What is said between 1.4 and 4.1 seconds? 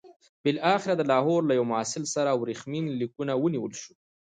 له یوه محصل سره ورېښمین لیکونه ونیول شول.